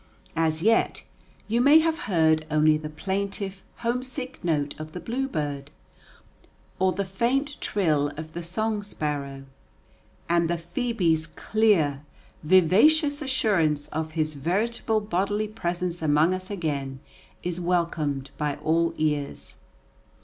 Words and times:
As 0.35 0.63
yet, 0.63 1.03
you 1.47 1.61
may 1.61 1.77
have 1.77 1.99
heard 2.09 2.47
only 2.49 2.75
the 2.75 2.89
plaintive, 2.89 3.61
homesick 3.85 4.43
note 4.43 4.73
of 4.79 4.93
the 4.93 4.99
bluebird, 4.99 5.69
or 6.79 6.91
the 6.91 7.05
faint 7.05 7.57
trill 7.61 8.07
of 8.17 8.33
the 8.33 8.41
song 8.41 8.81
sparrow; 8.81 9.43
and 10.27 10.49
the 10.49 10.55
phœbe's 10.57 11.27
clear, 11.27 12.01
vivacious 12.41 13.21
assurance 13.21 13.89
of 13.89 14.13
his 14.13 14.33
veritable 14.33 15.01
bodily 15.01 15.47
presence 15.47 16.01
among 16.01 16.33
us 16.33 16.49
again 16.49 16.99
is 17.43 17.61
welcomed 17.61 18.31
by 18.39 18.55
all 18.55 18.95
ears. 18.97 19.57